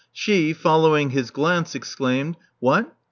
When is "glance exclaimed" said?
1.29-2.35